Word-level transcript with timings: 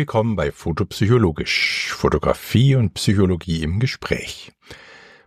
willkommen 0.00 0.34
bei 0.34 0.50
Fotopsychologisch, 0.50 1.92
Fotografie 1.92 2.74
und 2.74 2.94
Psychologie 2.94 3.62
im 3.62 3.80
Gespräch. 3.80 4.50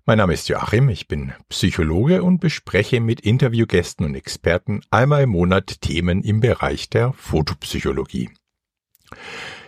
Mein 0.08 0.18
Name 0.18 0.34
ist 0.34 0.50
Joachim, 0.50 0.90
ich 0.90 1.08
bin 1.08 1.32
Psychologe 1.48 2.24
und 2.24 2.40
bespreche 2.40 3.00
mit 3.00 3.22
Interviewgästen 3.22 4.04
und 4.04 4.16
Experten 4.16 4.82
einmal 4.90 5.22
im 5.22 5.30
Monat 5.30 5.80
Themen 5.82 6.24
im 6.24 6.40
Bereich 6.40 6.90
der 6.90 7.14
Fotopsychologie. 7.14 8.32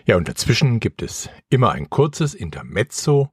Ja, 0.07 0.17
und 0.17 0.27
dazwischen 0.27 0.79
gibt 0.79 1.03
es 1.03 1.29
immer 1.49 1.73
ein 1.73 1.91
kurzes 1.91 2.33
Intermezzo, 2.33 3.31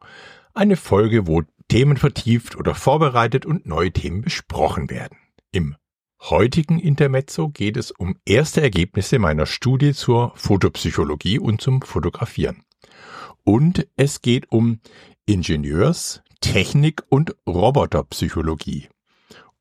eine 0.53 0.77
Folge, 0.77 1.27
wo 1.27 1.41
Themen 1.69 1.97
vertieft 1.97 2.55
oder 2.55 2.75
vorbereitet 2.75 3.47
und 3.47 3.65
neue 3.65 3.93
Themen 3.93 4.21
besprochen 4.21 4.91
werden. 4.91 5.17
Im 5.53 5.77
heutigen 6.31 6.79
Intermezzo 6.79 7.49
geht 7.49 7.77
es 7.77 7.91
um 7.91 8.17
erste 8.25 8.61
Ergebnisse 8.61 9.19
meiner 9.19 9.47
Studie 9.47 9.93
zur 9.93 10.33
Fotopsychologie 10.37 11.39
und 11.39 11.61
zum 11.61 11.83
Fotografieren. 11.83 12.65
Und 13.45 13.89
es 13.97 14.23
geht 14.23 14.51
um 14.51 14.81
Ingenieurs-, 15.27 16.23
Technik- 16.41 17.03
und 17.09 17.35
Roboterpsychologie, 17.47 18.89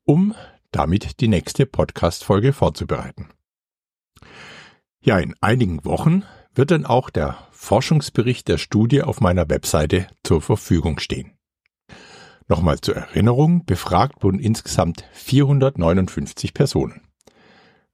um 0.03 0.35
damit 0.71 1.19
die 1.19 1.27
nächste 1.27 1.65
Podcast-Folge 1.65 2.53
vorzubereiten. 2.53 3.29
Ja, 5.03 5.17
in 5.17 5.35
einigen 5.41 5.83
Wochen 5.83 6.23
wird 6.53 6.71
dann 6.71 6.85
auch 6.85 7.09
der 7.09 7.37
Forschungsbericht 7.51 8.47
der 8.47 8.57
Studie 8.57 9.01
auf 9.01 9.19
meiner 9.19 9.49
Webseite 9.49 10.07
zur 10.23 10.41
Verfügung 10.41 10.99
stehen. 10.99 11.31
Nochmal 12.51 12.81
zur 12.81 12.97
Erinnerung, 12.97 13.63
befragt 13.63 14.25
wurden 14.25 14.37
insgesamt 14.37 15.05
459 15.13 16.53
Personen. 16.53 16.99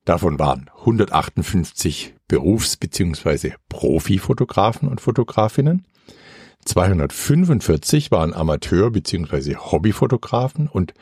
Davon 0.04 0.40
waren 0.40 0.72
158 0.80 2.16
Berufs- 2.28 2.76
bzw. 2.76 3.54
Profifotografen 3.70 4.88
und 4.90 5.00
Fotografinnen, 5.00 5.86
245 6.66 8.10
waren 8.10 8.34
Amateur- 8.34 8.90
bzw. 8.90 9.58
Hobbyfotografen 9.58 10.68
und 10.68 10.96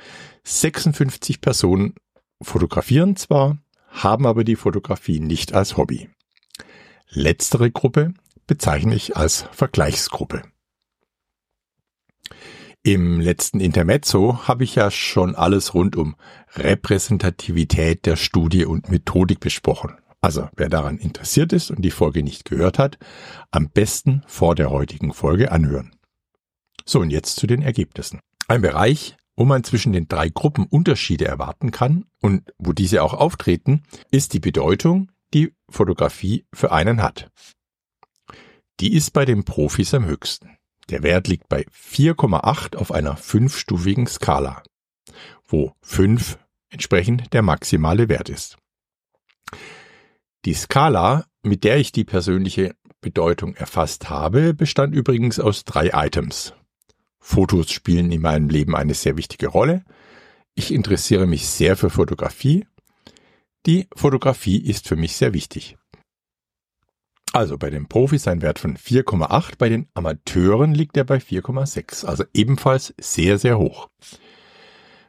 56 0.43 1.39
Personen 1.39 1.95
fotografieren 2.41 3.15
zwar, 3.15 3.57
haben 3.87 4.25
aber 4.25 4.43
die 4.43 4.57
Fotografie 4.57 5.21
nicht 5.21 5.53
als 5.53 5.77
Hobby. 5.77 6.09
Letztere 7.07 7.71
Gruppe 7.71 8.15
bezeichne 8.47 8.95
ich 8.95 9.15
als 9.15 9.45
Vergleichsgruppe. 9.53 10.41
Im 12.85 13.19
letzten 13.19 13.61
Intermezzo 13.61 14.47
habe 14.47 14.63
ich 14.63 14.75
ja 14.75 14.91
schon 14.91 15.33
alles 15.33 15.73
rund 15.73 15.95
um 15.95 16.15
Repräsentativität 16.53 18.05
der 18.05 18.15
Studie 18.15 18.63
und 18.63 18.91
Methodik 18.91 19.39
besprochen. 19.39 19.95
Also 20.21 20.49
wer 20.55 20.69
daran 20.69 20.99
interessiert 20.99 21.51
ist 21.51 21.71
und 21.71 21.81
die 21.81 21.89
Folge 21.89 22.21
nicht 22.21 22.45
gehört 22.45 22.77
hat, 22.77 22.99
am 23.49 23.71
besten 23.71 24.21
vor 24.27 24.53
der 24.53 24.69
heutigen 24.69 25.13
Folge 25.13 25.51
anhören. 25.51 25.95
So 26.85 26.99
und 26.99 27.09
jetzt 27.09 27.37
zu 27.37 27.47
den 27.47 27.63
Ergebnissen. 27.63 28.19
Ein 28.47 28.61
Bereich, 28.61 29.17
wo 29.35 29.45
man 29.45 29.63
zwischen 29.63 29.91
den 29.91 30.07
drei 30.07 30.29
Gruppen 30.29 30.67
Unterschiede 30.67 31.25
erwarten 31.25 31.71
kann 31.71 32.05
und 32.21 32.53
wo 32.59 32.71
diese 32.71 33.01
auch 33.01 33.15
auftreten, 33.15 33.81
ist 34.11 34.33
die 34.33 34.39
Bedeutung, 34.39 35.11
die 35.33 35.55
Fotografie 35.71 36.45
für 36.53 36.71
einen 36.71 37.01
hat. 37.01 37.31
Die 38.79 38.93
ist 38.93 39.11
bei 39.11 39.25
den 39.25 39.43
Profis 39.43 39.91
am 39.95 40.05
höchsten. 40.05 40.55
Der 40.89 41.03
Wert 41.03 41.27
liegt 41.27 41.49
bei 41.49 41.65
4,8 41.73 42.75
auf 42.75 42.91
einer 42.91 43.17
fünfstufigen 43.17 44.07
Skala, 44.07 44.63
wo 45.47 45.73
5 45.81 46.37
entsprechend 46.69 47.33
der 47.33 47.41
maximale 47.41 48.09
Wert 48.09 48.29
ist. 48.29 48.57
Die 50.45 50.53
Skala, 50.53 51.25
mit 51.41 51.63
der 51.63 51.77
ich 51.77 51.91
die 51.91 52.03
persönliche 52.03 52.75
Bedeutung 53.01 53.55
erfasst 53.55 54.09
habe, 54.09 54.53
bestand 54.53 54.93
übrigens 54.93 55.39
aus 55.39 55.63
drei 55.63 55.91
Items. 55.93 56.53
Fotos 57.19 57.71
spielen 57.71 58.11
in 58.11 58.21
meinem 58.21 58.49
Leben 58.49 58.75
eine 58.75 58.93
sehr 58.93 59.17
wichtige 59.17 59.47
Rolle. 59.47 59.83
Ich 60.53 60.71
interessiere 60.71 61.25
mich 61.25 61.47
sehr 61.47 61.75
für 61.75 61.89
Fotografie. 61.89 62.67
Die 63.65 63.87
Fotografie 63.95 64.57
ist 64.57 64.87
für 64.87 64.95
mich 64.95 65.15
sehr 65.15 65.33
wichtig. 65.33 65.77
Also 67.35 67.57
bei 67.57 67.69
den 67.69 67.89
Profis 67.89 68.29
ein 68.29 68.41
Wert 68.41 68.59
von 68.59 68.77
4,8, 68.77 69.57
bei 69.57 69.67
den 69.67 69.89
Amateuren 69.93 70.73
liegt 70.73 70.95
er 70.95 71.03
bei 71.03 71.17
4,6, 71.17 72.05
also 72.05 72.23
ebenfalls 72.33 72.93
sehr, 72.97 73.37
sehr 73.37 73.57
hoch. 73.57 73.89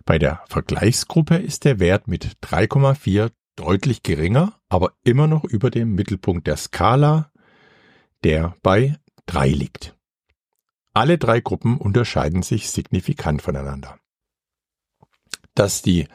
Bei 0.04 0.18
der 0.18 0.42
Vergleichsgruppe 0.48 1.36
ist 1.36 1.64
der 1.64 1.78
Wert 1.78 2.08
mit 2.08 2.32
3,4 2.42 3.30
deutlich 3.54 4.02
geringer, 4.02 4.58
aber 4.68 4.94
immer 5.04 5.28
noch 5.28 5.44
über 5.44 5.70
dem 5.70 5.94
Mittelpunkt 5.94 6.48
der 6.48 6.56
Skala, 6.56 7.30
der 8.24 8.56
bei 8.60 8.98
3 9.26 9.50
liegt. 9.50 9.94
Alle 10.94 11.18
drei 11.18 11.40
Gruppen 11.40 11.78
unterscheiden 11.78 12.42
sich 12.42 12.70
signifikant 12.70 13.40
voneinander. 13.40 14.00
Dass 15.54 15.80
die 15.80 16.08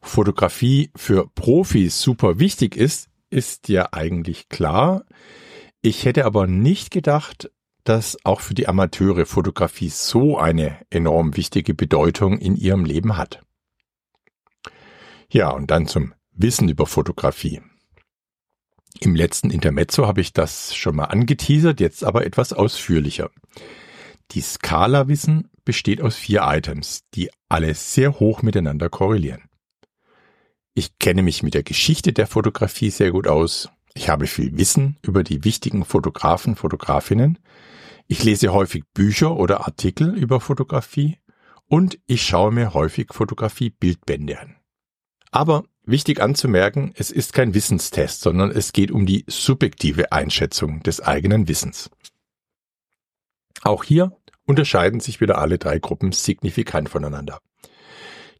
Fotografie 0.00 0.90
für 0.96 1.28
Profis 1.36 2.02
super 2.02 2.40
wichtig 2.40 2.76
ist, 2.76 3.10
ist 3.30 3.68
ja 3.68 3.90
eigentlich 3.92 4.48
klar. 4.48 5.04
Ich 5.82 6.04
hätte 6.04 6.24
aber 6.24 6.46
nicht 6.46 6.92
gedacht, 6.92 7.50
dass 7.82 8.16
auch 8.24 8.40
für 8.40 8.54
die 8.54 8.68
Amateure 8.68 9.26
Fotografie 9.26 9.88
so 9.88 10.38
eine 10.38 10.78
enorm 10.90 11.36
wichtige 11.36 11.74
Bedeutung 11.74 12.38
in 12.38 12.54
ihrem 12.54 12.84
Leben 12.84 13.16
hat. 13.16 13.40
Ja, 15.28 15.50
und 15.50 15.72
dann 15.72 15.88
zum 15.88 16.14
Wissen 16.30 16.68
über 16.68 16.86
Fotografie. 16.86 17.60
Im 19.00 19.16
letzten 19.16 19.50
Intermezzo 19.50 20.06
habe 20.06 20.20
ich 20.20 20.32
das 20.32 20.76
schon 20.76 20.94
mal 20.94 21.06
angeteasert, 21.06 21.80
jetzt 21.80 22.04
aber 22.04 22.24
etwas 22.24 22.52
ausführlicher. 22.52 23.30
Die 24.30 24.40
Skala-Wissen 24.40 25.50
besteht 25.64 26.00
aus 26.00 26.14
vier 26.14 26.42
Items, 26.44 27.02
die 27.14 27.28
alle 27.48 27.74
sehr 27.74 28.20
hoch 28.20 28.42
miteinander 28.42 28.88
korrelieren. 28.88 29.48
Ich 30.74 30.98
kenne 30.98 31.22
mich 31.22 31.42
mit 31.42 31.54
der 31.54 31.64
Geschichte 31.64 32.12
der 32.12 32.28
Fotografie 32.28 32.90
sehr 32.90 33.10
gut 33.10 33.26
aus. 33.26 33.68
Ich 33.94 34.08
habe 34.08 34.26
viel 34.26 34.56
Wissen 34.56 34.98
über 35.02 35.22
die 35.22 35.44
wichtigen 35.44 35.84
Fotografen, 35.84 36.56
Fotografinnen. 36.56 37.38
Ich 38.06 38.24
lese 38.24 38.52
häufig 38.52 38.84
Bücher 38.94 39.36
oder 39.36 39.60
Artikel 39.66 40.16
über 40.16 40.40
Fotografie 40.40 41.18
und 41.68 41.98
ich 42.06 42.22
schaue 42.22 42.52
mir 42.52 42.74
häufig 42.74 43.12
Fotografie-Bildbände 43.12 44.38
an. 44.38 44.56
Aber 45.30 45.64
wichtig 45.84 46.20
anzumerken, 46.20 46.92
es 46.96 47.10
ist 47.10 47.32
kein 47.32 47.54
Wissenstest, 47.54 48.20
sondern 48.20 48.50
es 48.50 48.72
geht 48.72 48.90
um 48.90 49.06
die 49.06 49.24
subjektive 49.28 50.12
Einschätzung 50.12 50.82
des 50.82 51.00
eigenen 51.00 51.48
Wissens. 51.48 51.90
Auch 53.62 53.84
hier 53.84 54.16
unterscheiden 54.44 55.00
sich 55.00 55.20
wieder 55.20 55.38
alle 55.38 55.58
drei 55.58 55.78
Gruppen 55.78 56.12
signifikant 56.12 56.88
voneinander. 56.88 57.40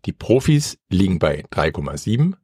Die 0.05 0.13
Profis 0.13 0.79
liegen 0.89 1.19
bei 1.19 1.45
3,7, 1.45 2.35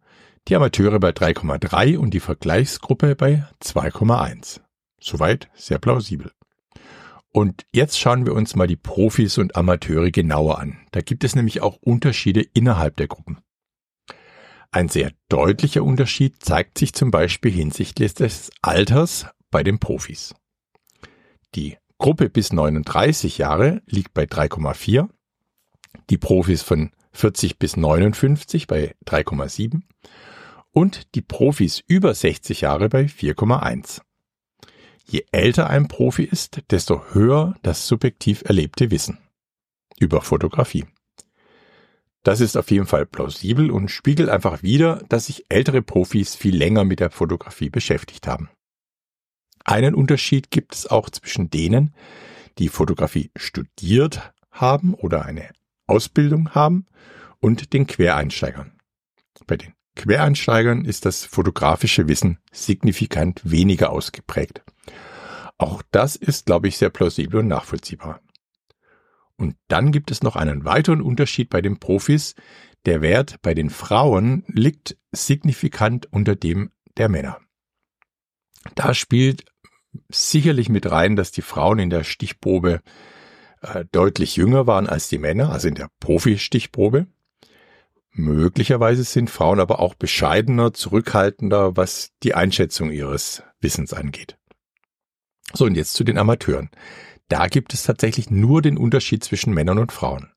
die 0.48 0.56
Amateure 0.56 0.98
bei 0.98 1.10
3,3 1.10 1.98
und 1.98 2.14
die 2.14 2.20
Vergleichsgruppe 2.20 3.14
bei 3.14 3.46
2,1. 3.62 4.60
Soweit 4.98 5.50
sehr 5.54 5.78
plausibel. 5.78 6.32
Und 7.30 7.66
jetzt 7.72 7.98
schauen 7.98 8.24
wir 8.24 8.32
uns 8.32 8.56
mal 8.56 8.66
die 8.66 8.76
Profis 8.76 9.36
und 9.36 9.56
Amateure 9.56 10.10
genauer 10.10 10.58
an. 10.58 10.78
Da 10.92 11.02
gibt 11.02 11.24
es 11.24 11.36
nämlich 11.36 11.60
auch 11.60 11.76
Unterschiede 11.82 12.40
innerhalb 12.40 12.96
der 12.96 13.08
Gruppen. 13.08 13.38
Ein 14.70 14.88
sehr 14.88 15.12
deutlicher 15.28 15.82
Unterschied 15.82 16.42
zeigt 16.42 16.78
sich 16.78 16.94
zum 16.94 17.10
Beispiel 17.10 17.52
hinsichtlich 17.52 18.14
des 18.14 18.50
Alters 18.62 19.26
bei 19.50 19.62
den 19.62 19.78
Profis. 19.78 20.34
Die 21.54 21.76
Gruppe 21.98 22.30
bis 22.30 22.52
39 22.52 23.38
Jahre 23.38 23.82
liegt 23.86 24.14
bei 24.14 24.24
3,4, 24.24 25.08
die 26.10 26.18
Profis 26.18 26.62
von 26.62 26.90
40 27.12 27.58
bis 27.58 27.76
59 27.76 28.66
bei 28.66 28.94
3,7 29.06 29.82
und 30.72 31.14
die 31.14 31.22
Profis 31.22 31.82
über 31.86 32.14
60 32.14 32.62
Jahre 32.62 32.88
bei 32.88 33.04
4,1. 33.04 34.00
Je 35.04 35.24
älter 35.32 35.70
ein 35.70 35.88
Profi 35.88 36.24
ist, 36.24 36.62
desto 36.70 37.02
höher 37.14 37.54
das 37.62 37.86
subjektiv 37.86 38.42
erlebte 38.42 38.90
Wissen 38.90 39.18
über 39.98 40.20
Fotografie. 40.20 40.84
Das 42.22 42.40
ist 42.40 42.56
auf 42.56 42.70
jeden 42.70 42.86
Fall 42.86 43.06
plausibel 43.06 43.70
und 43.70 43.90
spiegelt 43.90 44.28
einfach 44.28 44.62
wider, 44.62 45.02
dass 45.08 45.26
sich 45.26 45.46
ältere 45.48 45.82
Profis 45.82 46.34
viel 46.34 46.54
länger 46.54 46.84
mit 46.84 47.00
der 47.00 47.10
Fotografie 47.10 47.70
beschäftigt 47.70 48.26
haben. 48.26 48.50
Einen 49.64 49.94
Unterschied 49.94 50.50
gibt 50.50 50.74
es 50.74 50.86
auch 50.86 51.08
zwischen 51.10 51.50
denen, 51.50 51.94
die 52.58 52.68
Fotografie 52.68 53.30
studiert 53.36 54.32
haben 54.50 54.94
oder 54.94 55.24
eine 55.24 55.50
Ausbildung 55.86 56.54
haben 56.54 56.86
und 57.40 57.72
den 57.72 57.86
Quereinsteigern. 57.86 58.72
Bei 59.46 59.56
den 59.56 59.72
Quereinsteigern 59.98 60.84
ist 60.84 61.04
das 61.04 61.24
fotografische 61.24 62.08
Wissen 62.08 62.38
signifikant 62.52 63.42
weniger 63.44 63.90
ausgeprägt. 63.90 64.62
Auch 65.58 65.82
das 65.90 66.16
ist, 66.16 66.46
glaube 66.46 66.68
ich, 66.68 66.78
sehr 66.78 66.88
plausibel 66.88 67.40
und 67.40 67.48
nachvollziehbar. 67.48 68.20
Und 69.36 69.56
dann 69.66 69.92
gibt 69.92 70.10
es 70.10 70.22
noch 70.22 70.36
einen 70.36 70.64
weiteren 70.64 71.02
Unterschied 71.02 71.50
bei 71.50 71.60
den 71.60 71.78
Profis. 71.78 72.34
Der 72.86 73.02
Wert 73.02 73.42
bei 73.42 73.54
den 73.54 73.70
Frauen 73.70 74.44
liegt 74.46 74.96
signifikant 75.12 76.06
unter 76.12 76.36
dem 76.36 76.70
der 76.96 77.08
Männer. 77.08 77.38
Da 78.74 78.94
spielt 78.94 79.44
sicherlich 80.08 80.68
mit 80.68 80.90
rein, 80.90 81.16
dass 81.16 81.32
die 81.32 81.42
Frauen 81.42 81.80
in 81.80 81.90
der 81.90 82.04
Stichprobe 82.04 82.82
äh, 83.62 83.84
deutlich 83.90 84.36
jünger 84.36 84.66
waren 84.66 84.86
als 84.86 85.08
die 85.08 85.18
Männer, 85.18 85.50
also 85.50 85.66
in 85.68 85.74
der 85.74 85.90
Profi-Stichprobe. 86.00 87.08
Möglicherweise 88.18 89.04
sind 89.04 89.30
Frauen 89.30 89.60
aber 89.60 89.78
auch 89.78 89.94
bescheidener, 89.94 90.72
zurückhaltender, 90.72 91.76
was 91.76 92.10
die 92.24 92.34
Einschätzung 92.34 92.90
ihres 92.90 93.44
Wissens 93.60 93.92
angeht. 93.92 94.36
So, 95.54 95.66
und 95.66 95.76
jetzt 95.76 95.92
zu 95.92 96.02
den 96.02 96.18
Amateuren. 96.18 96.68
Da 97.28 97.46
gibt 97.46 97.74
es 97.74 97.84
tatsächlich 97.84 98.28
nur 98.28 98.60
den 98.60 98.76
Unterschied 98.76 99.22
zwischen 99.22 99.54
Männern 99.54 99.78
und 99.78 99.92
Frauen. 99.92 100.32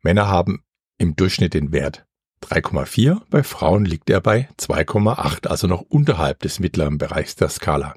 Männer 0.00 0.28
haben 0.28 0.64
im 0.96 1.14
Durchschnitt 1.14 1.52
den 1.52 1.72
Wert 1.72 2.06
3,4, 2.40 3.20
bei 3.28 3.42
Frauen 3.42 3.84
liegt 3.84 4.08
er 4.08 4.22
bei 4.22 4.48
2,8, 4.58 5.46
also 5.46 5.66
noch 5.66 5.82
unterhalb 5.82 6.40
des 6.40 6.58
mittleren 6.58 6.96
Bereichs 6.96 7.36
der 7.36 7.50
Skala. 7.50 7.94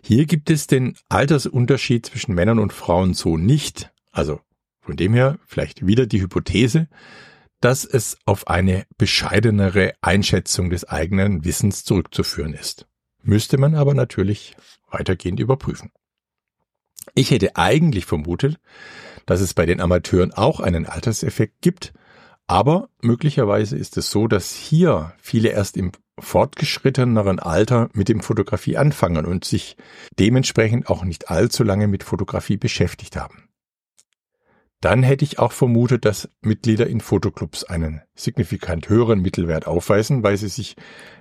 Hier 0.00 0.26
gibt 0.26 0.48
es 0.48 0.68
den 0.68 0.96
Altersunterschied 1.08 2.06
zwischen 2.06 2.36
Männern 2.36 2.60
und 2.60 2.72
Frauen 2.72 3.14
so 3.14 3.36
nicht, 3.36 3.90
also 4.12 4.40
von 4.80 4.94
dem 4.96 5.12
her 5.12 5.40
vielleicht 5.44 5.84
wieder 5.84 6.06
die 6.06 6.22
Hypothese, 6.22 6.86
dass 7.64 7.86
es 7.86 8.18
auf 8.26 8.46
eine 8.46 8.84
bescheidenere 8.98 9.94
Einschätzung 10.02 10.68
des 10.68 10.84
eigenen 10.84 11.46
Wissens 11.46 11.82
zurückzuführen 11.82 12.52
ist. 12.52 12.86
Müsste 13.22 13.56
man 13.56 13.74
aber 13.74 13.94
natürlich 13.94 14.54
weitergehend 14.90 15.40
überprüfen. 15.40 15.90
Ich 17.14 17.30
hätte 17.30 17.56
eigentlich 17.56 18.04
vermutet, 18.04 18.58
dass 19.24 19.40
es 19.40 19.54
bei 19.54 19.64
den 19.64 19.80
Amateuren 19.80 20.34
auch 20.34 20.60
einen 20.60 20.84
Alterseffekt 20.84 21.62
gibt, 21.62 21.94
aber 22.46 22.90
möglicherweise 23.00 23.78
ist 23.78 23.96
es 23.96 24.10
so, 24.10 24.28
dass 24.28 24.52
hier 24.52 25.14
viele 25.22 25.48
erst 25.48 25.78
im 25.78 25.92
fortgeschritteneren 26.18 27.38
Alter 27.38 27.88
mit 27.94 28.10
dem 28.10 28.20
Fotografie 28.20 28.76
anfangen 28.76 29.24
und 29.24 29.46
sich 29.46 29.78
dementsprechend 30.18 30.90
auch 30.90 31.02
nicht 31.02 31.30
allzu 31.30 31.64
lange 31.64 31.88
mit 31.88 32.04
Fotografie 32.04 32.58
beschäftigt 32.58 33.16
haben 33.16 33.48
dann 34.84 35.02
hätte 35.02 35.24
ich 35.24 35.38
auch 35.38 35.52
vermutet, 35.52 36.04
dass 36.04 36.28
Mitglieder 36.42 36.86
in 36.86 37.00
Fotoclubs 37.00 37.64
einen 37.64 38.02
signifikant 38.14 38.88
höheren 38.88 39.20
Mittelwert 39.20 39.66
aufweisen, 39.66 40.22
weil 40.22 40.36
sie 40.36 40.48
sich 40.48 40.76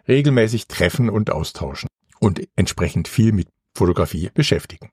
regelmäßig 0.08 0.68
treffen 0.68 1.10
und 1.10 1.32
austauschen 1.32 1.88
und 2.20 2.42
entsprechend 2.56 3.08
viel 3.08 3.32
mit 3.32 3.48
Fotografie 3.74 4.30
beschäftigen. 4.34 4.90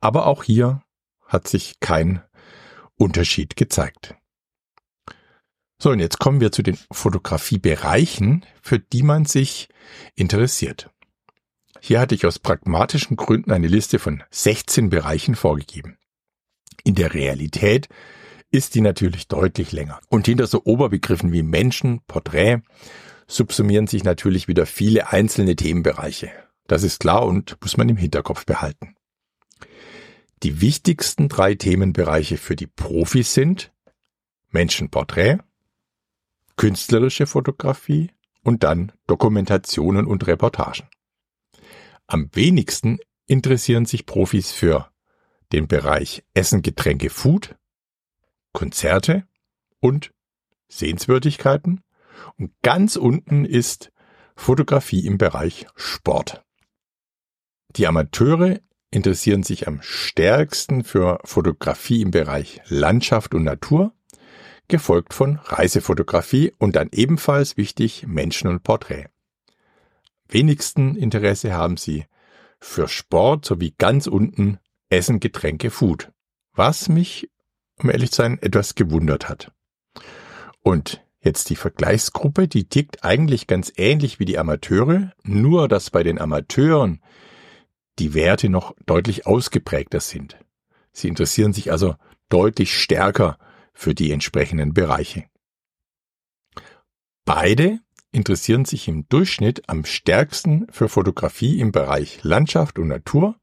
Aber 0.00 0.26
auch 0.26 0.42
hier 0.42 0.82
hat 1.26 1.46
sich 1.46 1.78
kein 1.78 2.22
Unterschied 2.96 3.54
gezeigt. 3.54 4.16
So, 5.80 5.90
und 5.90 6.00
jetzt 6.00 6.18
kommen 6.18 6.40
wir 6.40 6.50
zu 6.50 6.62
den 6.62 6.78
Fotografiebereichen, 6.90 8.44
für 8.60 8.80
die 8.80 9.04
man 9.04 9.24
sich 9.24 9.68
interessiert. 10.16 10.90
Hier 11.80 12.00
hatte 12.00 12.16
ich 12.16 12.26
aus 12.26 12.40
pragmatischen 12.40 13.16
Gründen 13.16 13.52
eine 13.52 13.68
Liste 13.68 14.00
von 14.00 14.24
16 14.30 14.90
Bereichen 14.90 15.36
vorgegeben. 15.36 15.97
In 16.84 16.94
der 16.94 17.14
Realität 17.14 17.88
ist 18.50 18.74
die 18.74 18.80
natürlich 18.80 19.28
deutlich 19.28 19.72
länger. 19.72 20.00
Und 20.08 20.26
hinter 20.26 20.46
so 20.46 20.62
Oberbegriffen 20.64 21.32
wie 21.32 21.42
Menschen, 21.42 22.00
Porträt 22.06 22.62
subsumieren 23.26 23.86
sich 23.86 24.04
natürlich 24.04 24.48
wieder 24.48 24.66
viele 24.66 25.12
einzelne 25.12 25.54
Themenbereiche. 25.54 26.30
Das 26.66 26.82
ist 26.82 27.00
klar 27.00 27.26
und 27.26 27.56
muss 27.60 27.76
man 27.76 27.88
im 27.88 27.96
Hinterkopf 27.96 28.46
behalten. 28.46 28.94
Die 30.42 30.60
wichtigsten 30.60 31.28
drei 31.28 31.54
Themenbereiche 31.54 32.36
für 32.36 32.56
die 32.56 32.66
Profis 32.66 33.34
sind 33.34 33.72
Menschenporträt, 34.50 35.38
künstlerische 36.56 37.26
Fotografie 37.26 38.10
und 38.42 38.62
dann 38.62 38.92
Dokumentationen 39.06 40.06
und 40.06 40.26
Reportagen. 40.26 40.88
Am 42.06 42.30
wenigsten 42.32 42.98
interessieren 43.26 43.84
sich 43.84 44.06
Profis 44.06 44.52
für 44.52 44.90
den 45.52 45.68
Bereich 45.68 46.24
Essen, 46.34 46.62
Getränke, 46.62 47.10
Food, 47.10 47.56
Konzerte 48.52 49.24
und 49.80 50.12
Sehenswürdigkeiten. 50.68 51.82
Und 52.36 52.52
ganz 52.62 52.96
unten 52.96 53.44
ist 53.44 53.92
Fotografie 54.36 55.06
im 55.06 55.18
Bereich 55.18 55.66
Sport. 55.74 56.44
Die 57.76 57.86
Amateure 57.86 58.60
interessieren 58.90 59.42
sich 59.42 59.68
am 59.68 59.80
stärksten 59.82 60.84
für 60.84 61.18
Fotografie 61.24 62.02
im 62.02 62.10
Bereich 62.10 62.60
Landschaft 62.68 63.34
und 63.34 63.44
Natur, 63.44 63.92
gefolgt 64.68 65.14
von 65.14 65.36
Reisefotografie 65.36 66.52
und 66.58 66.76
dann 66.76 66.88
ebenfalls 66.92 67.56
wichtig 67.56 68.06
Menschen 68.06 68.48
und 68.48 68.62
Porträt. 68.62 69.06
Wenigsten 70.28 70.94
Interesse 70.94 71.52
haben 71.54 71.76
sie 71.76 72.04
für 72.60 72.88
Sport 72.88 73.44
sowie 73.44 73.74
ganz 73.78 74.06
unten 74.06 74.58
Essen, 74.90 75.20
Getränke, 75.20 75.70
Food. 75.70 76.12
Was 76.54 76.88
mich, 76.88 77.30
um 77.76 77.90
ehrlich 77.90 78.10
zu 78.10 78.22
sein, 78.22 78.38
etwas 78.40 78.74
gewundert 78.74 79.28
hat. 79.28 79.52
Und 80.62 81.04
jetzt 81.20 81.50
die 81.50 81.56
Vergleichsgruppe, 81.56 82.48
die 82.48 82.68
tickt 82.68 83.04
eigentlich 83.04 83.46
ganz 83.46 83.72
ähnlich 83.76 84.18
wie 84.18 84.24
die 84.24 84.38
Amateure, 84.38 85.12
nur 85.22 85.68
dass 85.68 85.90
bei 85.90 86.02
den 86.02 86.20
Amateuren 86.20 87.00
die 87.98 88.14
Werte 88.14 88.48
noch 88.48 88.74
deutlich 88.86 89.26
ausgeprägter 89.26 90.00
sind. 90.00 90.36
Sie 90.92 91.08
interessieren 91.08 91.52
sich 91.52 91.70
also 91.70 91.96
deutlich 92.28 92.74
stärker 92.74 93.38
für 93.72 93.94
die 93.94 94.10
entsprechenden 94.10 94.74
Bereiche. 94.74 95.24
Beide 97.24 97.80
interessieren 98.10 98.64
sich 98.64 98.88
im 98.88 99.08
Durchschnitt 99.08 99.68
am 99.68 99.84
stärksten 99.84 100.66
für 100.70 100.88
Fotografie 100.88 101.60
im 101.60 101.72
Bereich 101.72 102.24
Landschaft 102.24 102.78
und 102.78 102.88
Natur 102.88 103.37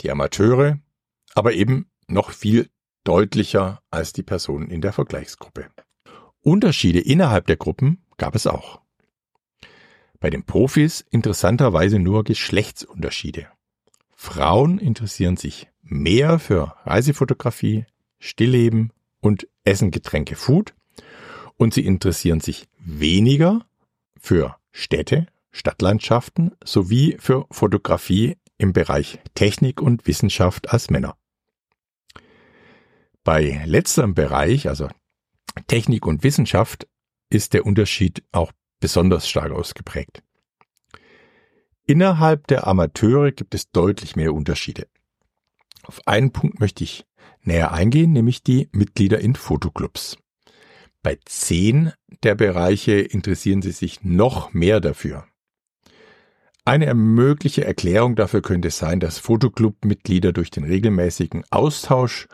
die 0.00 0.10
Amateure, 0.10 0.78
aber 1.34 1.52
eben 1.52 1.90
noch 2.06 2.30
viel 2.30 2.68
deutlicher 3.04 3.82
als 3.90 4.12
die 4.12 4.22
Personen 4.22 4.70
in 4.70 4.80
der 4.80 4.92
Vergleichsgruppe. 4.92 5.68
Unterschiede 6.42 7.00
innerhalb 7.00 7.46
der 7.46 7.56
Gruppen 7.56 8.04
gab 8.16 8.34
es 8.34 8.46
auch. 8.46 8.80
Bei 10.18 10.30
den 10.30 10.44
Profis 10.44 11.04
interessanterweise 11.10 11.98
nur 11.98 12.24
Geschlechtsunterschiede. 12.24 13.48
Frauen 14.14 14.78
interessieren 14.78 15.36
sich 15.36 15.68
mehr 15.82 16.38
für 16.38 16.74
Reisefotografie, 16.84 17.86
Stillleben 18.18 18.92
und 19.20 19.48
Essen, 19.64 19.90
Getränke, 19.90 20.36
Food 20.36 20.74
und 21.56 21.72
sie 21.72 21.84
interessieren 21.86 22.40
sich 22.40 22.68
weniger 22.78 23.64
für 24.18 24.56
Städte, 24.72 25.26
Stadtlandschaften 25.52 26.52
sowie 26.62 27.16
für 27.18 27.46
Fotografie 27.50 28.36
im 28.60 28.72
Bereich 28.72 29.18
Technik 29.34 29.80
und 29.80 30.06
Wissenschaft 30.06 30.70
als 30.70 30.90
Männer. 30.90 31.16
Bei 33.24 33.62
letzterem 33.64 34.14
Bereich, 34.14 34.68
also 34.68 34.88
Technik 35.66 36.06
und 36.06 36.22
Wissenschaft, 36.22 36.86
ist 37.30 37.54
der 37.54 37.64
Unterschied 37.64 38.22
auch 38.32 38.52
besonders 38.78 39.28
stark 39.28 39.52
ausgeprägt. 39.52 40.22
Innerhalb 41.86 42.46
der 42.46 42.66
Amateure 42.66 43.32
gibt 43.32 43.54
es 43.54 43.70
deutlich 43.70 44.14
mehr 44.14 44.34
Unterschiede. 44.34 44.86
Auf 45.82 46.06
einen 46.06 46.32
Punkt 46.32 46.60
möchte 46.60 46.84
ich 46.84 47.04
näher 47.42 47.72
eingehen, 47.72 48.12
nämlich 48.12 48.42
die 48.42 48.68
Mitglieder 48.72 49.20
in 49.20 49.34
Fotoclubs. 49.34 50.18
Bei 51.02 51.18
zehn 51.24 51.92
der 52.22 52.34
Bereiche 52.34 52.92
interessieren 53.00 53.62
sie 53.62 53.72
sich 53.72 54.04
noch 54.04 54.52
mehr 54.52 54.80
dafür. 54.80 55.26
Eine 56.64 56.94
mögliche 56.94 57.64
Erklärung 57.64 58.16
dafür 58.16 58.42
könnte 58.42 58.70
sein, 58.70 59.00
dass 59.00 59.18
Fotoclub-Mitglieder 59.18 60.32
durch 60.32 60.50
den 60.50 60.64
regelmäßigen 60.64 61.44
Austausch 61.50 62.28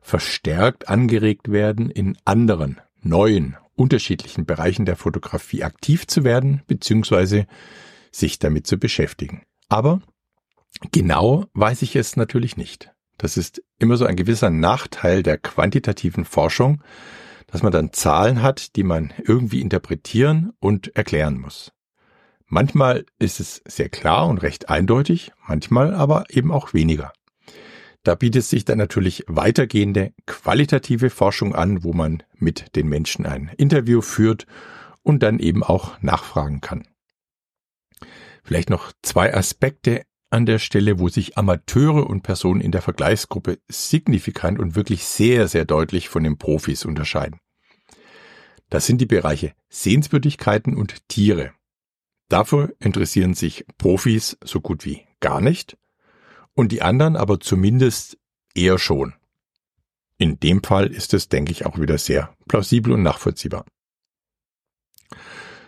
verstärkt 0.00 0.88
angeregt 0.88 1.50
werden, 1.50 1.90
in 1.90 2.16
anderen, 2.24 2.80
neuen, 3.02 3.56
unterschiedlichen 3.76 4.44
Bereichen 4.44 4.84
der 4.84 4.96
Fotografie 4.96 5.64
aktiv 5.64 6.06
zu 6.06 6.24
werden, 6.24 6.62
beziehungsweise 6.66 7.46
sich 8.12 8.38
damit 8.38 8.66
zu 8.66 8.78
beschäftigen. 8.78 9.42
Aber 9.68 10.02
genau 10.92 11.46
weiß 11.54 11.82
ich 11.82 11.96
es 11.96 12.16
natürlich 12.16 12.56
nicht. 12.56 12.92
Das 13.16 13.36
ist 13.36 13.62
immer 13.78 13.96
so 13.96 14.04
ein 14.04 14.16
gewisser 14.16 14.50
Nachteil 14.50 15.22
der 15.22 15.38
quantitativen 15.38 16.24
Forschung, 16.24 16.82
dass 17.46 17.62
man 17.62 17.72
dann 17.72 17.92
Zahlen 17.92 18.42
hat, 18.42 18.76
die 18.76 18.82
man 18.82 19.12
irgendwie 19.24 19.60
interpretieren 19.60 20.52
und 20.60 20.94
erklären 20.96 21.38
muss. 21.38 21.72
Manchmal 22.52 23.06
ist 23.20 23.38
es 23.38 23.62
sehr 23.64 23.88
klar 23.88 24.26
und 24.26 24.38
recht 24.38 24.70
eindeutig, 24.70 25.30
manchmal 25.46 25.94
aber 25.94 26.24
eben 26.30 26.50
auch 26.50 26.74
weniger. 26.74 27.12
Da 28.02 28.16
bietet 28.16 28.42
sich 28.42 28.64
dann 28.64 28.76
natürlich 28.76 29.24
weitergehende 29.28 30.12
qualitative 30.26 31.10
Forschung 31.10 31.54
an, 31.54 31.84
wo 31.84 31.92
man 31.92 32.24
mit 32.34 32.74
den 32.74 32.88
Menschen 32.88 33.24
ein 33.24 33.52
Interview 33.56 34.00
führt 34.00 34.46
und 35.04 35.22
dann 35.22 35.38
eben 35.38 35.62
auch 35.62 36.02
nachfragen 36.02 36.60
kann. 36.60 36.88
Vielleicht 38.42 38.68
noch 38.68 38.90
zwei 39.00 39.32
Aspekte 39.32 40.02
an 40.28 40.44
der 40.44 40.58
Stelle, 40.58 40.98
wo 40.98 41.08
sich 41.08 41.38
Amateure 41.38 42.10
und 42.10 42.22
Personen 42.22 42.60
in 42.60 42.72
der 42.72 42.82
Vergleichsgruppe 42.82 43.60
signifikant 43.68 44.58
und 44.58 44.74
wirklich 44.74 45.04
sehr, 45.04 45.46
sehr 45.46 45.66
deutlich 45.66 46.08
von 46.08 46.24
den 46.24 46.36
Profis 46.36 46.84
unterscheiden. 46.84 47.38
Das 48.70 48.86
sind 48.86 49.00
die 49.00 49.06
Bereiche 49.06 49.52
Sehenswürdigkeiten 49.68 50.76
und 50.76 51.06
Tiere. 51.06 51.52
Dafür 52.30 52.72
interessieren 52.78 53.34
sich 53.34 53.66
Profis 53.76 54.38
so 54.42 54.60
gut 54.60 54.84
wie 54.84 55.04
gar 55.18 55.40
nicht 55.40 55.76
und 56.54 56.70
die 56.70 56.80
anderen 56.80 57.16
aber 57.16 57.40
zumindest 57.40 58.18
eher 58.54 58.78
schon. 58.78 59.14
In 60.16 60.38
dem 60.38 60.62
Fall 60.62 60.86
ist 60.86 61.12
es, 61.12 61.28
denke 61.28 61.50
ich, 61.50 61.66
auch 61.66 61.78
wieder 61.78 61.98
sehr 61.98 62.32
plausibel 62.46 62.92
und 62.92 63.02
nachvollziehbar. 63.02 63.66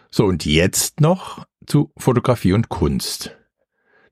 So, 0.08 0.24
und 0.24 0.46
jetzt 0.46 1.00
noch 1.00 1.44
zu 1.66 1.90
Fotografie 1.96 2.52
und 2.52 2.68
Kunst. 2.68 3.36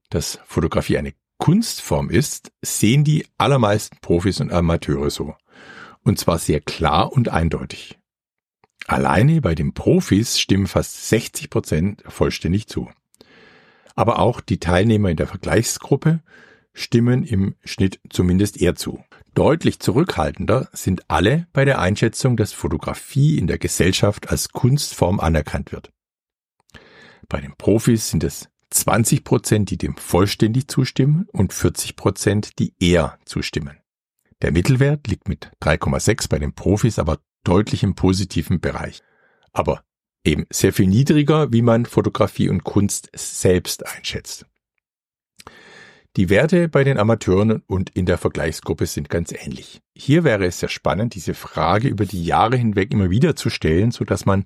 Dass 0.09 0.41
Fotografie 0.45 0.99
eine 0.99 1.15
Kunstform 1.39 2.11
ist, 2.11 2.51
sehen 2.63 3.05
die 3.05 3.29
allermeisten 3.39 3.99
Profis 4.01 4.41
und 4.41 4.53
Amateure 4.53 5.11
so. 5.11 5.37
Und 6.03 6.19
zwar 6.19 6.39
sehr 6.39 6.61
klar 6.61 7.13
und 7.13 7.29
eindeutig. 7.29 8.00
Alleine 8.91 9.41
bei 9.41 9.55
den 9.55 9.73
Profis 9.73 10.41
stimmen 10.41 10.67
fast 10.67 11.11
60 11.11 11.49
Prozent 11.49 12.03
vollständig 12.09 12.67
zu. 12.67 12.91
Aber 13.95 14.19
auch 14.19 14.41
die 14.41 14.59
Teilnehmer 14.59 15.11
in 15.11 15.17
der 15.17 15.29
Vergleichsgruppe 15.29 16.25
stimmen 16.73 17.23
im 17.23 17.55
Schnitt 17.65 18.01
zumindest 18.11 18.61
eher 18.61 18.75
zu. 18.75 19.05
Deutlich 19.33 19.79
zurückhaltender 19.79 20.69
sind 20.73 21.09
alle 21.09 21.47
bei 21.53 21.65
der 21.65 21.79
Einschätzung, 21.79 22.37
dass 22.37 22.53
Fotografie 22.53 23.39
in 23.39 23.47
der 23.47 23.59
Gesellschaft 23.59 24.29
als 24.29 24.49
Kunstform 24.49 25.21
anerkannt 25.21 25.71
wird. 25.71 25.93
Bei 27.29 27.41
den 27.41 27.55
Profis 27.57 28.09
sind 28.09 28.25
es 28.25 28.49
20 28.71 29.23
Prozent, 29.23 29.71
die 29.71 29.79
dem 29.79 29.97
vollständig 29.99 30.67
zustimmen 30.67 31.29
und 31.31 31.53
40 31.53 31.95
Prozent, 31.95 32.59
die 32.59 32.75
eher 32.81 33.21
zustimmen. 33.25 33.77
Der 34.43 34.51
Mittelwert 34.51 35.07
liegt 35.07 35.29
mit 35.29 35.53
3,6 35.63 36.29
bei 36.29 36.41
den 36.41 36.55
Profis 36.55 36.99
aber 36.99 37.21
deutlich 37.45 37.83
im 37.83 37.95
positiven 37.95 38.61
Bereich. 38.61 39.03
Aber 39.53 39.83
eben 40.25 40.47
sehr 40.51 40.73
viel 40.73 40.87
niedriger, 40.87 41.53
wie 41.53 41.63
man 41.63 41.87
Fotografie 41.87 42.49
und 42.49 42.65
Kunst 42.65 43.11
selbst 43.15 43.87
einschätzt. 43.87 44.47
Die 46.17 46.29
Werte 46.29 46.69
bei 46.69 46.83
den 46.83 46.99
Amateuren 46.99 47.63
und 47.69 47.91
in 47.91 48.05
der 48.05 48.19
Vergleichsgruppe 48.19 48.87
sind 48.87 49.09
ganz 49.09 49.33
ähnlich. 49.33 49.81
Hier 49.95 50.25
wäre 50.25 50.45
es 50.45 50.59
sehr 50.59 50.69
spannend, 50.69 51.15
diese 51.15 51.35
Frage 51.35 51.87
über 51.87 52.05
die 52.05 52.25
Jahre 52.25 52.57
hinweg 52.57 52.93
immer 52.93 53.11
wieder 53.11 53.37
zu 53.37 53.49
stellen, 53.49 53.93
so 53.93 54.05
dass 54.05 54.27
man 54.27 54.45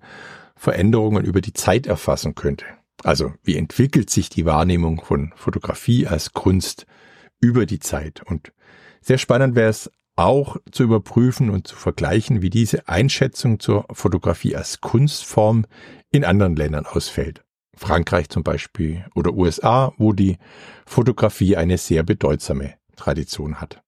Veränderungen 0.57 1.25
über 1.25 1.41
die 1.41 1.55
Zeit 1.55 1.87
erfassen 1.87 2.35
könnte. 2.35 2.67
Also, 3.03 3.33
wie 3.43 3.57
entwickelt 3.57 4.11
sich 4.11 4.29
die 4.29 4.45
Wahrnehmung 4.45 5.03
von 5.03 5.33
Fotografie 5.37 6.07
als 6.07 6.33
Kunst 6.33 6.87
über 7.41 7.65
die 7.65 7.81
Zeit? 7.81 8.23
Und 8.23 8.53
sehr 9.01 9.19
spannend 9.19 9.55
wäre 9.55 9.71
es 9.71 9.91
auch 10.17 10.57
zu 10.71 10.85
überprüfen 10.85 11.51
und 11.51 11.67
zu 11.67 11.77
vergleichen, 11.77 12.43
wie 12.43 12.51
diese 12.51 12.89
Einschätzung 12.89 13.59
zur 13.59 13.87
Fotografie 13.93 14.57
als 14.57 14.81
Kunstform 14.81 15.67
in 16.11 16.25
anderen 16.25 16.57
Ländern 16.57 16.87
ausfällt. 16.87 17.45
Frankreich 17.77 18.29
zum 18.29 18.45
Beispiel 18.45 19.05
oder 19.15 19.33
USA, 19.35 19.93
wo 19.99 20.13
die 20.13 20.39
Fotografie 20.87 21.57
eine 21.57 21.79
sehr 21.79 22.05
bedeutsame 22.05 22.75
Tradition 22.97 23.61
hat. 23.61 23.83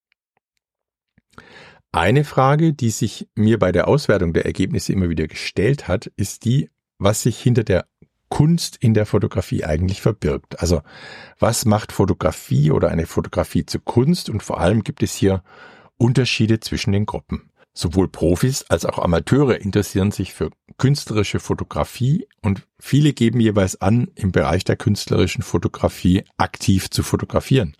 Eine 1.92 2.24
Frage, 2.24 2.72
die 2.72 2.90
sich 2.90 3.28
mir 3.34 3.58
bei 3.58 3.72
der 3.72 3.88
Auswertung 3.88 4.32
der 4.32 4.44
Ergebnisse 4.44 4.92
immer 4.92 5.08
wieder 5.08 5.28
gestellt 5.28 5.88
hat, 5.88 6.06
ist 6.16 6.44
die, 6.44 6.68
was 6.98 7.22
sich 7.22 7.40
hinter 7.40 7.64
der 7.64 7.86
Kunst 8.28 8.76
in 8.80 8.92
der 8.92 9.06
Fotografie 9.06 9.64
eigentlich 9.64 10.02
verbirgt. 10.02 10.60
Also 10.60 10.82
was 11.38 11.64
macht 11.64 11.92
Fotografie 11.92 12.70
oder 12.72 12.88
eine 12.88 13.06
Fotografie 13.06 13.64
zu 13.64 13.78
Kunst 13.78 14.28
und 14.28 14.42
vor 14.42 14.60
allem 14.60 14.82
gibt 14.82 15.02
es 15.02 15.14
hier 15.14 15.42
Unterschiede 15.98 16.60
zwischen 16.60 16.92
den 16.92 17.06
Gruppen. 17.06 17.50
Sowohl 17.72 18.08
Profis 18.08 18.62
als 18.70 18.86
auch 18.86 18.98
Amateure 18.98 19.60
interessieren 19.60 20.10
sich 20.10 20.32
für 20.32 20.50
künstlerische 20.78 21.40
Fotografie 21.40 22.26
und 22.42 22.66
viele 22.78 23.12
geben 23.12 23.38
jeweils 23.38 23.80
an, 23.80 24.08
im 24.14 24.32
Bereich 24.32 24.64
der 24.64 24.76
künstlerischen 24.76 25.42
Fotografie 25.42 26.24
aktiv 26.38 26.88
zu 26.88 27.02
fotografieren. 27.02 27.76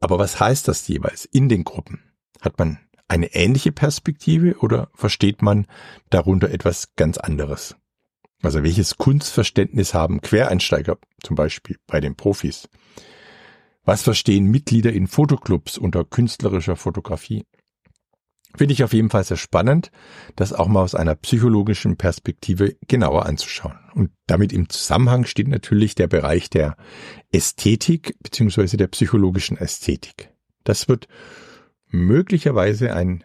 Aber 0.00 0.18
was 0.18 0.40
heißt 0.40 0.66
das 0.66 0.86
jeweils 0.88 1.24
in 1.24 1.48
den 1.48 1.62
Gruppen? 1.62 2.02
Hat 2.40 2.58
man 2.58 2.78
eine 3.08 3.32
ähnliche 3.34 3.72
Perspektive 3.72 4.58
oder 4.58 4.90
versteht 4.94 5.40
man 5.40 5.66
darunter 6.10 6.50
etwas 6.50 6.94
ganz 6.96 7.16
anderes? 7.16 7.76
Also 8.42 8.62
welches 8.62 8.98
Kunstverständnis 8.98 9.94
haben 9.94 10.20
Quereinsteiger 10.20 10.98
zum 11.22 11.36
Beispiel 11.36 11.78
bei 11.86 12.00
den 12.00 12.16
Profis? 12.16 12.68
Was 13.86 14.02
verstehen 14.02 14.50
Mitglieder 14.50 14.92
in 14.92 15.06
Fotoclubs 15.06 15.78
unter 15.78 16.04
künstlerischer 16.04 16.74
Fotografie? 16.74 17.44
Finde 18.56 18.72
ich 18.72 18.82
auf 18.82 18.92
jeden 18.92 19.10
Fall 19.10 19.22
sehr 19.22 19.36
spannend, 19.36 19.92
das 20.34 20.52
auch 20.52 20.66
mal 20.66 20.82
aus 20.82 20.96
einer 20.96 21.14
psychologischen 21.14 21.96
Perspektive 21.96 22.74
genauer 22.88 23.26
anzuschauen. 23.26 23.78
Und 23.94 24.10
damit 24.26 24.52
im 24.52 24.68
Zusammenhang 24.68 25.24
steht 25.24 25.46
natürlich 25.46 25.94
der 25.94 26.08
Bereich 26.08 26.50
der 26.50 26.76
Ästhetik 27.30 28.16
beziehungsweise 28.20 28.76
der 28.76 28.88
psychologischen 28.88 29.56
Ästhetik. 29.56 30.30
Das 30.64 30.88
wird 30.88 31.06
möglicherweise 31.86 32.92
ein 32.92 33.22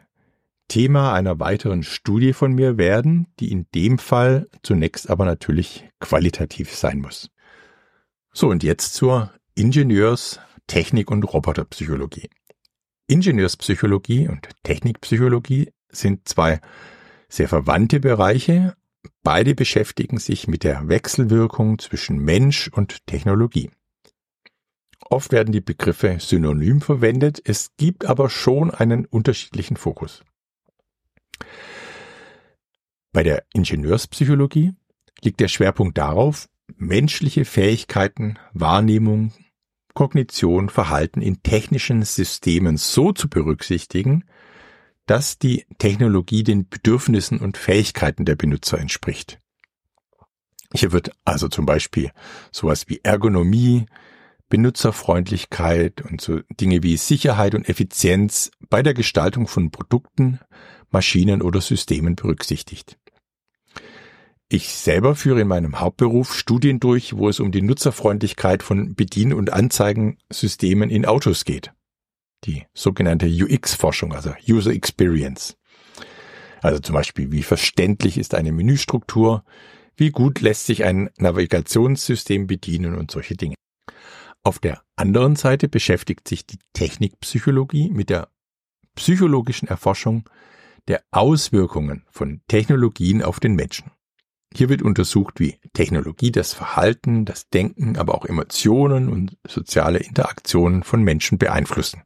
Thema 0.68 1.14
einer 1.14 1.40
weiteren 1.40 1.82
Studie 1.82 2.34
von 2.34 2.54
mir 2.54 2.78
werden, 2.78 3.26
die 3.40 3.52
in 3.52 3.66
dem 3.74 3.98
Fall 3.98 4.48
zunächst 4.62 5.10
aber 5.10 5.26
natürlich 5.26 5.90
qualitativ 6.00 6.76
sein 6.76 7.00
muss. 7.00 7.32
So, 8.32 8.48
und 8.48 8.62
jetzt 8.62 8.94
zur 8.94 9.34
Ingenieurs-, 9.56 10.40
Technik- 10.72 11.12
und 11.12 11.24
Roboterpsychologie. 11.24 12.30
Ingenieurspsychologie 13.08 14.30
und 14.30 14.48
Technikpsychologie 14.64 15.74
sind 15.90 16.30
zwei 16.30 16.62
sehr 17.28 17.50
verwandte 17.50 18.00
Bereiche. 18.00 18.78
Beide 19.22 19.54
beschäftigen 19.54 20.18
sich 20.18 20.48
mit 20.48 20.64
der 20.64 20.88
Wechselwirkung 20.88 21.78
zwischen 21.78 22.20
Mensch 22.20 22.70
und 22.70 23.06
Technologie. 23.06 23.70
Oft 25.10 25.34
werden 25.34 25.52
die 25.52 25.60
Begriffe 25.60 26.16
synonym 26.22 26.80
verwendet, 26.80 27.42
es 27.44 27.76
gibt 27.76 28.06
aber 28.06 28.30
schon 28.30 28.72
einen 28.72 29.06
unterschiedlichen 29.06 29.76
Fokus. 29.76 30.24
Bei 33.12 33.24
der 33.24 33.44
Ingenieurspsychologie 33.54 34.72
liegt 35.22 35.42
der 35.42 35.50
Schwerpunkt 35.50 35.98
darauf, 35.98 36.48
menschliche 36.78 37.44
Fähigkeiten, 37.44 38.40
Wahrnehmung, 38.54 39.34
Kognition, 39.94 40.70
Verhalten 40.70 41.22
in 41.22 41.44
technischen 41.44 42.04
Systemen 42.04 42.78
so 42.78 43.12
zu 43.12 43.30
berücksichtigen, 43.30 44.26
dass 45.06 45.38
die 45.38 45.66
Technologie 45.78 46.44
den 46.44 46.70
Bedürfnissen 46.70 47.40
und 47.40 47.58
Fähigkeiten 47.58 48.26
der 48.26 48.36
Benutzer 48.36 48.80
entspricht. 48.80 49.40
Hier 50.74 50.92
wird 50.92 51.12
also 51.26 51.50
zum 51.50 51.66
Beispiel 51.66 52.12
sowas 52.52 52.88
wie 52.88 53.02
Ergonomie, 53.04 53.88
Benutzerfreundlichkeit 54.50 56.02
und 56.02 56.22
so 56.22 56.40
Dinge 56.60 56.84
wie 56.84 56.98
Sicherheit 56.98 57.56
und 57.56 57.68
Effizienz 57.68 58.52
bei 58.70 58.84
der 58.84 58.94
Gestaltung 58.94 59.48
von 59.48 59.72
Produkten, 59.72 60.40
Maschinen 60.92 61.42
oder 61.42 61.62
Systemen 61.62 62.16
berücksichtigt. 62.16 62.98
Ich 64.54 64.76
selber 64.76 65.16
führe 65.16 65.40
in 65.40 65.48
meinem 65.48 65.80
Hauptberuf 65.80 66.36
Studien 66.36 66.82
durch, 66.82 67.16
wo 67.16 67.30
es 67.30 67.40
um 67.40 67.54
die 67.54 67.62
Nutzerfreundlichkeit 67.62 68.64
von 68.64 68.96
Bedien- 68.96 69.32
und 69.32 69.54
Anzeigensystemen 69.54 70.90
in 70.90 71.06
Autos 71.06 71.46
geht. 71.46 71.72
Die 72.44 72.66
sogenannte 72.74 73.28
UX-Forschung, 73.28 74.14
also 74.14 74.34
User 74.46 74.72
Experience. 74.72 75.56
Also 76.62 76.80
zum 76.80 76.96
Beispiel, 76.96 77.32
wie 77.32 77.44
verständlich 77.44 78.18
ist 78.18 78.36
eine 78.36 78.52
Menüstruktur, 78.52 79.46
wie 79.96 80.10
gut 80.10 80.42
lässt 80.42 80.66
sich 80.66 80.84
ein 80.84 81.10
Navigationssystem 81.16 82.46
bedienen 82.46 82.96
und 82.96 83.10
solche 83.10 83.38
Dinge. 83.38 83.56
Auf 84.44 84.60
der 84.60 84.82
anderen 84.98 85.38
Seite 85.38 85.70
beschäftigt 85.70 86.28
sich 86.28 86.46
die 86.46 86.60
Technikpsychologie 86.74 87.90
mit 87.90 88.10
der 88.10 88.28
psychologischen 88.96 89.70
Erforschung 89.70 90.30
der 90.90 91.04
Auswirkungen 91.12 92.04
von 92.12 92.42
Technologien 92.50 93.24
auf 93.24 93.40
den 93.40 93.56
Menschen. 93.56 93.92
Hier 94.54 94.70
wird 94.70 94.82
untersucht, 94.82 95.40
wie 95.40 95.60
Technologie 95.74 96.32
das 96.32 96.54
Verhalten, 96.54 97.26
das 97.26 97.50
Denken, 97.50 97.98
aber 97.98 98.16
auch 98.16 98.26
Emotionen 98.26 99.08
und 99.08 99.38
soziale 99.48 100.00
Interaktionen 100.00 100.84
von 100.84 101.04
Menschen 101.04 101.38
beeinflussen. 101.38 102.04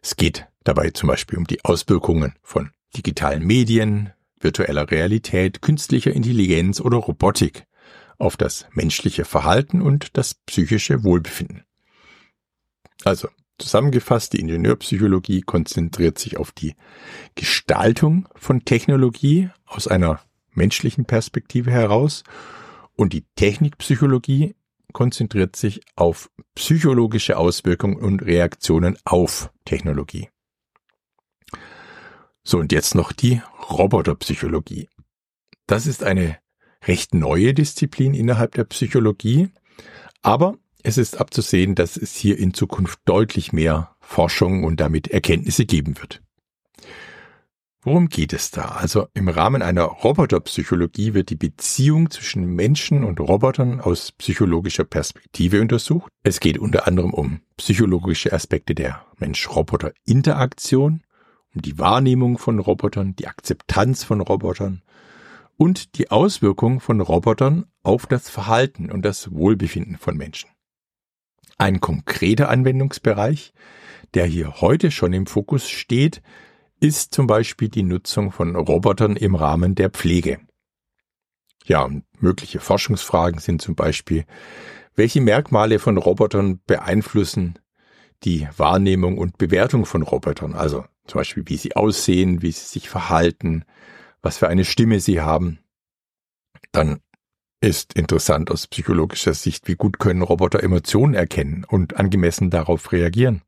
Es 0.00 0.16
geht 0.16 0.46
dabei 0.64 0.90
zum 0.90 1.08
Beispiel 1.08 1.38
um 1.38 1.46
die 1.46 1.64
Auswirkungen 1.64 2.34
von 2.42 2.70
digitalen 2.96 3.44
Medien, 3.44 4.12
virtueller 4.40 4.90
Realität, 4.90 5.62
künstlicher 5.62 6.12
Intelligenz 6.12 6.80
oder 6.80 6.98
Robotik 6.98 7.66
auf 8.18 8.36
das 8.36 8.66
menschliche 8.72 9.24
Verhalten 9.24 9.82
und 9.82 10.16
das 10.16 10.34
psychische 10.34 11.04
Wohlbefinden. 11.04 11.64
Also 13.04 13.28
zusammengefasst, 13.58 14.32
die 14.32 14.40
Ingenieurpsychologie 14.40 15.42
konzentriert 15.42 16.18
sich 16.18 16.36
auf 16.38 16.52
die 16.52 16.74
Gestaltung 17.34 18.28
von 18.34 18.64
Technologie 18.64 19.50
aus 19.66 19.88
einer 19.88 20.20
menschlichen 20.56 21.04
Perspektive 21.04 21.70
heraus 21.70 22.24
und 22.96 23.12
die 23.12 23.24
Technikpsychologie 23.36 24.54
konzentriert 24.92 25.56
sich 25.56 25.80
auf 25.96 26.30
psychologische 26.54 27.36
Auswirkungen 27.36 27.96
und 27.96 28.22
Reaktionen 28.22 28.96
auf 29.04 29.50
Technologie. 29.64 30.28
So, 32.42 32.58
und 32.58 32.72
jetzt 32.72 32.94
noch 32.94 33.12
die 33.12 33.40
Roboterpsychologie. 33.70 34.88
Das 35.66 35.86
ist 35.86 36.02
eine 36.04 36.38
recht 36.86 37.14
neue 37.14 37.54
Disziplin 37.54 38.14
innerhalb 38.14 38.54
der 38.54 38.64
Psychologie, 38.64 39.48
aber 40.22 40.56
es 40.82 40.98
ist 40.98 41.18
abzusehen, 41.18 41.74
dass 41.74 41.96
es 41.96 42.14
hier 42.14 42.38
in 42.38 42.52
Zukunft 42.52 43.00
deutlich 43.06 43.52
mehr 43.52 43.96
Forschung 44.00 44.64
und 44.64 44.78
damit 44.80 45.08
Erkenntnisse 45.08 45.64
geben 45.64 45.98
wird. 45.98 46.22
Worum 47.86 48.08
geht 48.08 48.32
es 48.32 48.50
da? 48.50 48.62
Also 48.62 49.08
im 49.12 49.28
Rahmen 49.28 49.60
einer 49.60 49.82
Roboterpsychologie 49.82 51.12
wird 51.12 51.28
die 51.28 51.36
Beziehung 51.36 52.10
zwischen 52.10 52.46
Menschen 52.46 53.04
und 53.04 53.20
Robotern 53.20 53.82
aus 53.82 54.10
psychologischer 54.12 54.84
Perspektive 54.84 55.60
untersucht. 55.60 56.10
Es 56.22 56.40
geht 56.40 56.56
unter 56.56 56.86
anderem 56.86 57.12
um 57.12 57.40
psychologische 57.58 58.32
Aspekte 58.32 58.74
der 58.74 59.04
Mensch-Roboter-Interaktion, 59.18 61.02
um 61.54 61.60
die 61.60 61.78
Wahrnehmung 61.78 62.38
von 62.38 62.58
Robotern, 62.58 63.16
die 63.16 63.26
Akzeptanz 63.26 64.02
von 64.02 64.22
Robotern 64.22 64.80
und 65.58 65.98
die 65.98 66.10
Auswirkung 66.10 66.80
von 66.80 67.02
Robotern 67.02 67.66
auf 67.82 68.06
das 68.06 68.30
Verhalten 68.30 68.90
und 68.90 69.04
das 69.04 69.30
Wohlbefinden 69.30 69.98
von 69.98 70.16
Menschen. 70.16 70.48
Ein 71.58 71.82
konkreter 71.82 72.48
Anwendungsbereich, 72.48 73.52
der 74.14 74.24
hier 74.24 74.62
heute 74.62 74.90
schon 74.90 75.12
im 75.12 75.26
Fokus 75.26 75.68
steht, 75.68 76.22
ist 76.80 77.14
zum 77.14 77.26
Beispiel 77.26 77.68
die 77.68 77.82
Nutzung 77.82 78.32
von 78.32 78.56
Robotern 78.56 79.16
im 79.16 79.34
Rahmen 79.34 79.74
der 79.74 79.90
Pflege. 79.90 80.40
Ja, 81.64 81.88
mögliche 82.18 82.60
Forschungsfragen 82.60 83.40
sind 83.40 83.62
zum 83.62 83.74
Beispiel, 83.74 84.26
welche 84.94 85.20
Merkmale 85.20 85.78
von 85.78 85.96
Robotern 85.96 86.60
beeinflussen 86.66 87.58
die 88.22 88.48
Wahrnehmung 88.56 89.18
und 89.18 89.38
Bewertung 89.38 89.86
von 89.86 90.02
Robotern, 90.02 90.54
also 90.54 90.84
zum 91.06 91.20
Beispiel 91.20 91.44
wie 91.46 91.56
sie 91.56 91.76
aussehen, 91.76 92.42
wie 92.42 92.52
sie 92.52 92.66
sich 92.66 92.88
verhalten, 92.88 93.64
was 94.22 94.38
für 94.38 94.48
eine 94.48 94.64
Stimme 94.64 95.00
sie 95.00 95.20
haben. 95.20 95.58
Dann 96.72 97.00
ist 97.60 97.94
interessant 97.94 98.50
aus 98.50 98.66
psychologischer 98.66 99.34
Sicht, 99.34 99.68
wie 99.68 99.74
gut 99.74 99.98
können 99.98 100.22
Roboter 100.22 100.62
Emotionen 100.62 101.14
erkennen 101.14 101.64
und 101.64 101.96
angemessen 101.96 102.50
darauf 102.50 102.92
reagieren. 102.92 103.42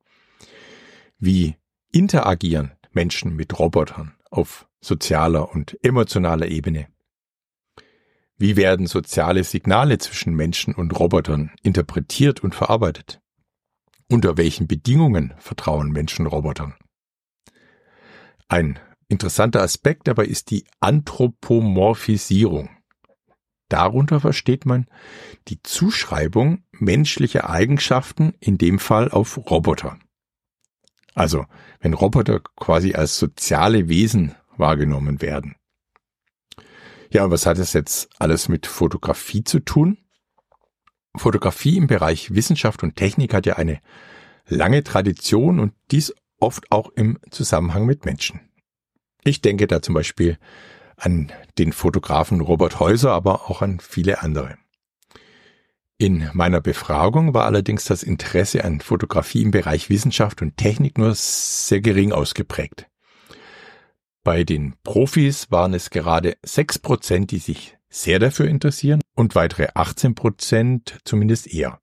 Wie 1.18 1.56
interagieren 1.92 2.72
Menschen 2.96 3.36
mit 3.36 3.56
Robotern 3.58 4.16
auf 4.30 4.66
sozialer 4.80 5.52
und 5.52 5.78
emotionaler 5.84 6.48
Ebene? 6.48 6.88
Wie 8.38 8.56
werden 8.56 8.86
soziale 8.86 9.44
Signale 9.44 9.98
zwischen 9.98 10.34
Menschen 10.34 10.74
und 10.74 10.98
Robotern 10.98 11.52
interpretiert 11.62 12.42
und 12.42 12.54
verarbeitet? 12.54 13.20
Unter 14.08 14.36
welchen 14.36 14.66
Bedingungen 14.66 15.34
vertrauen 15.38 15.90
Menschen 15.90 16.26
Robotern? 16.26 16.74
Ein 18.48 18.78
interessanter 19.08 19.62
Aspekt 19.62 20.08
dabei 20.08 20.24
ist 20.24 20.50
die 20.50 20.64
Anthropomorphisierung. 20.80 22.70
Darunter 23.68 24.20
versteht 24.20 24.64
man 24.64 24.86
die 25.48 25.62
Zuschreibung 25.62 26.64
menschlicher 26.72 27.50
Eigenschaften, 27.50 28.34
in 28.40 28.58
dem 28.58 28.78
Fall 28.78 29.10
auf 29.10 29.38
Roboter. 29.50 29.98
Also, 31.16 31.46
wenn 31.80 31.94
Roboter 31.94 32.40
quasi 32.40 32.94
als 32.94 33.18
soziale 33.18 33.88
Wesen 33.88 34.34
wahrgenommen 34.58 35.22
werden. 35.22 35.56
Ja, 37.10 37.30
was 37.30 37.46
hat 37.46 37.58
es 37.58 37.72
jetzt 37.72 38.10
alles 38.18 38.50
mit 38.50 38.66
Fotografie 38.66 39.42
zu 39.42 39.60
tun? 39.60 39.96
Fotografie 41.16 41.78
im 41.78 41.86
Bereich 41.86 42.34
Wissenschaft 42.34 42.82
und 42.82 42.96
Technik 42.96 43.32
hat 43.32 43.46
ja 43.46 43.56
eine 43.56 43.80
lange 44.46 44.84
Tradition 44.84 45.58
und 45.58 45.72
dies 45.90 46.14
oft 46.38 46.70
auch 46.70 46.90
im 46.90 47.18
Zusammenhang 47.30 47.86
mit 47.86 48.04
Menschen. 48.04 48.40
Ich 49.24 49.40
denke 49.40 49.66
da 49.66 49.80
zum 49.80 49.94
Beispiel 49.94 50.38
an 50.96 51.32
den 51.56 51.72
Fotografen 51.72 52.42
Robert 52.42 52.78
Häuser, 52.78 53.12
aber 53.12 53.48
auch 53.48 53.62
an 53.62 53.80
viele 53.80 54.20
andere. 54.20 54.58
In 55.98 56.28
meiner 56.34 56.60
Befragung 56.60 57.32
war 57.32 57.46
allerdings 57.46 57.86
das 57.86 58.02
Interesse 58.02 58.64
an 58.64 58.80
Fotografie 58.80 59.42
im 59.42 59.50
Bereich 59.50 59.88
Wissenschaft 59.88 60.42
und 60.42 60.58
Technik 60.58 60.98
nur 60.98 61.14
sehr 61.14 61.80
gering 61.80 62.12
ausgeprägt. 62.12 62.86
Bei 64.22 64.44
den 64.44 64.74
Profis 64.82 65.50
waren 65.50 65.72
es 65.72 65.88
gerade 65.88 66.36
sechs 66.42 66.78
Prozent, 66.78 67.30
die 67.30 67.38
sich 67.38 67.78
sehr 67.88 68.18
dafür 68.18 68.46
interessieren 68.46 69.00
und 69.14 69.34
weitere 69.34 69.68
18 69.74 70.14
Prozent 70.14 70.98
zumindest 71.04 71.46
eher. 71.46 71.80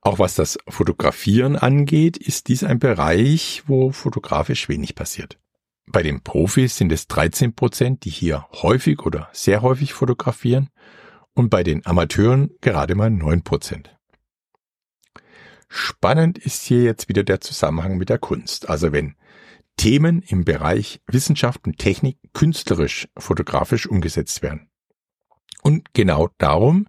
Auch 0.00 0.20
was 0.20 0.36
das 0.36 0.56
Fotografieren 0.68 1.56
angeht, 1.56 2.16
ist 2.16 2.46
dies 2.46 2.62
ein 2.62 2.78
Bereich, 2.78 3.64
wo 3.66 3.90
fotografisch 3.90 4.68
wenig 4.68 4.94
passiert. 4.94 5.40
Bei 5.88 6.04
den 6.04 6.20
Profis 6.20 6.76
sind 6.76 6.92
es 6.92 7.08
13 7.08 7.54
Prozent, 7.56 8.04
die 8.04 8.10
hier 8.10 8.46
häufig 8.52 9.00
oder 9.00 9.28
sehr 9.32 9.62
häufig 9.62 9.92
fotografieren 9.92 10.70
und 11.36 11.50
bei 11.50 11.62
den 11.62 11.86
Amateuren 11.86 12.50
gerade 12.60 12.94
mal 12.96 13.10
9 13.10 13.42
Prozent. 13.42 13.96
Spannend 15.68 16.38
ist 16.38 16.62
hier 16.62 16.82
jetzt 16.82 17.08
wieder 17.08 17.22
der 17.22 17.40
Zusammenhang 17.40 17.98
mit 17.98 18.08
der 18.08 18.18
Kunst. 18.18 18.68
Also 18.68 18.92
wenn 18.92 19.14
Themen 19.76 20.22
im 20.22 20.44
Bereich 20.44 21.00
Wissenschaft 21.06 21.66
und 21.66 21.78
Technik 21.78 22.18
künstlerisch 22.32 23.08
fotografisch 23.18 23.86
umgesetzt 23.86 24.42
werden. 24.42 24.70
Und 25.62 25.92
genau 25.92 26.30
darum 26.38 26.86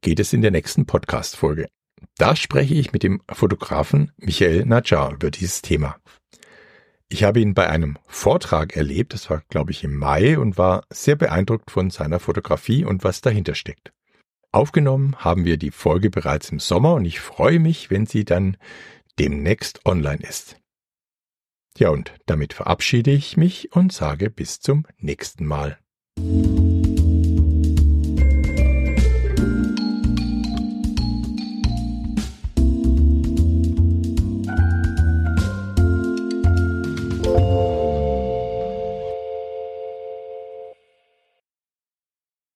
geht 0.00 0.18
es 0.18 0.32
in 0.32 0.40
der 0.40 0.50
nächsten 0.50 0.86
Podcast-Folge. 0.86 1.68
Da 2.16 2.34
spreche 2.34 2.74
ich 2.74 2.92
mit 2.92 3.02
dem 3.02 3.20
Fotografen 3.30 4.12
Michael 4.16 4.64
Najjar 4.64 5.12
über 5.12 5.30
dieses 5.30 5.60
Thema. 5.60 5.96
Ich 7.12 7.24
habe 7.24 7.40
ihn 7.40 7.52
bei 7.52 7.68
einem 7.68 7.98
Vortrag 8.06 8.74
erlebt, 8.74 9.12
das 9.12 9.28
war, 9.28 9.42
glaube 9.50 9.70
ich, 9.70 9.84
im 9.84 9.98
Mai 9.98 10.38
und 10.38 10.56
war 10.56 10.86
sehr 10.88 11.14
beeindruckt 11.14 11.70
von 11.70 11.90
seiner 11.90 12.18
Fotografie 12.18 12.86
und 12.86 13.04
was 13.04 13.20
dahinter 13.20 13.54
steckt. 13.54 13.92
Aufgenommen 14.50 15.16
haben 15.18 15.44
wir 15.44 15.58
die 15.58 15.72
Folge 15.72 16.08
bereits 16.08 16.48
im 16.48 16.58
Sommer 16.58 16.94
und 16.94 17.04
ich 17.04 17.20
freue 17.20 17.58
mich, 17.58 17.90
wenn 17.90 18.06
sie 18.06 18.24
dann 18.24 18.56
demnächst 19.18 19.84
online 19.84 20.26
ist. 20.26 20.56
Ja, 21.76 21.90
und 21.90 22.14
damit 22.24 22.54
verabschiede 22.54 23.10
ich 23.10 23.36
mich 23.36 23.76
und 23.76 23.92
sage 23.92 24.30
bis 24.30 24.60
zum 24.60 24.86
nächsten 24.96 25.44
Mal. 25.44 25.78